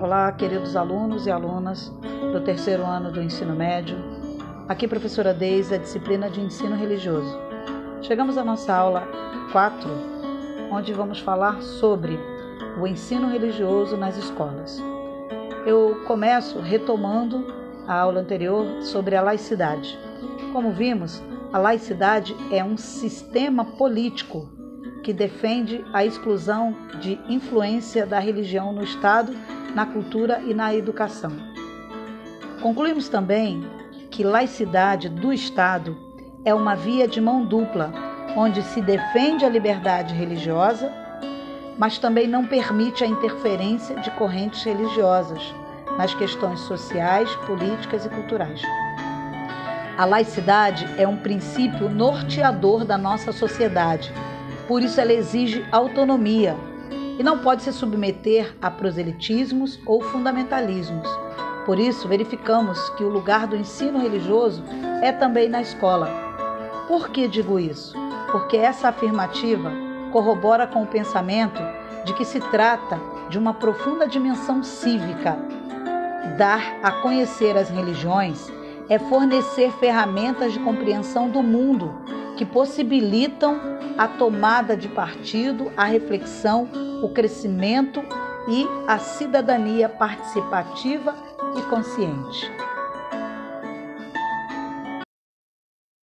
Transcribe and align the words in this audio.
Olá, 0.00 0.30
queridos 0.30 0.76
alunos 0.76 1.26
e 1.26 1.30
alunas 1.30 1.92
do 2.32 2.40
terceiro 2.40 2.84
ano 2.86 3.10
do 3.10 3.20
ensino 3.20 3.52
médio. 3.52 3.98
Aqui, 4.68 4.86
professora 4.86 5.34
Deise, 5.34 5.74
a 5.74 5.78
disciplina 5.78 6.30
de 6.30 6.40
ensino 6.40 6.76
religioso. 6.76 7.36
Chegamos 8.02 8.38
à 8.38 8.44
nossa 8.44 8.72
aula 8.72 9.08
4, 9.50 9.90
onde 10.70 10.92
vamos 10.92 11.18
falar 11.18 11.60
sobre 11.62 12.16
o 12.80 12.86
ensino 12.86 13.28
religioso 13.28 13.96
nas 13.96 14.16
escolas. 14.16 14.80
Eu 15.66 16.04
começo 16.06 16.60
retomando 16.60 17.44
a 17.84 17.98
aula 17.98 18.20
anterior 18.20 18.80
sobre 18.82 19.16
a 19.16 19.20
laicidade. 19.20 19.98
Como 20.52 20.70
vimos, 20.70 21.20
a 21.52 21.58
laicidade 21.58 22.36
é 22.52 22.62
um 22.62 22.76
sistema 22.76 23.64
político 23.64 24.48
que 25.02 25.12
defende 25.12 25.84
a 25.92 26.04
exclusão 26.04 26.76
de 27.00 27.18
influência 27.28 28.06
da 28.06 28.20
religião 28.20 28.72
no 28.72 28.84
Estado 28.84 29.34
na 29.74 29.86
cultura 29.86 30.40
e 30.44 30.54
na 30.54 30.74
educação. 30.74 31.32
Concluímos 32.60 33.08
também 33.08 33.64
que 34.10 34.24
laicidade 34.24 35.08
do 35.08 35.32
Estado 35.32 35.96
é 36.44 36.52
uma 36.52 36.74
via 36.74 37.06
de 37.06 37.20
mão 37.20 37.44
dupla, 37.44 37.92
onde 38.36 38.62
se 38.62 38.80
defende 38.80 39.44
a 39.44 39.48
liberdade 39.48 40.14
religiosa, 40.14 40.92
mas 41.78 41.98
também 41.98 42.26
não 42.26 42.46
permite 42.46 43.04
a 43.04 43.06
interferência 43.06 43.96
de 43.96 44.10
correntes 44.12 44.64
religiosas 44.64 45.54
nas 45.96 46.14
questões 46.14 46.60
sociais, 46.60 47.32
políticas 47.46 48.04
e 48.04 48.08
culturais. 48.08 48.62
A 49.96 50.04
laicidade 50.04 50.86
é 50.96 51.06
um 51.06 51.16
princípio 51.16 51.88
norteador 51.88 52.84
da 52.84 52.96
nossa 52.96 53.32
sociedade, 53.32 54.12
por 54.66 54.82
isso 54.82 55.00
ela 55.00 55.12
exige 55.12 55.64
autonomia, 55.72 56.56
e 57.18 57.22
não 57.22 57.38
pode 57.38 57.62
se 57.62 57.72
submeter 57.72 58.54
a 58.62 58.70
proselitismos 58.70 59.78
ou 59.84 60.00
fundamentalismos. 60.00 61.08
Por 61.66 61.78
isso, 61.78 62.08
verificamos 62.08 62.88
que 62.90 63.04
o 63.04 63.08
lugar 63.08 63.46
do 63.46 63.56
ensino 63.56 63.98
religioso 63.98 64.62
é 65.02 65.12
também 65.12 65.48
na 65.48 65.60
escola. 65.60 66.08
Por 66.86 67.10
que 67.10 67.28
digo 67.28 67.58
isso? 67.58 67.94
Porque 68.30 68.56
essa 68.56 68.88
afirmativa 68.88 69.70
corrobora 70.12 70.66
com 70.66 70.82
o 70.82 70.86
pensamento 70.86 71.60
de 72.04 72.14
que 72.14 72.24
se 72.24 72.40
trata 72.40 72.98
de 73.28 73.38
uma 73.38 73.52
profunda 73.52 74.06
dimensão 74.06 74.62
cívica. 74.62 75.36
Dar 76.38 76.78
a 76.82 76.90
conhecer 76.90 77.56
as 77.56 77.68
religiões 77.68 78.50
é 78.88 78.98
fornecer 78.98 79.70
ferramentas 79.72 80.52
de 80.52 80.60
compreensão 80.60 81.28
do 81.28 81.42
mundo 81.42 81.92
que 82.38 82.46
possibilitam 82.46 83.60
a 83.98 84.06
tomada 84.06 84.76
de 84.76 84.88
partido, 84.88 85.72
a 85.76 85.84
reflexão, 85.84 86.68
o 87.02 87.08
crescimento 87.08 88.00
e 88.48 88.64
a 88.86 88.96
cidadania 88.98 89.88
participativa 89.88 91.16
e 91.56 91.62
consciente. 91.62 92.67